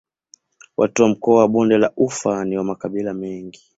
[0.77, 3.63] Watu wa mkoa wa Bonde la Ufa ni wa makabila mengi.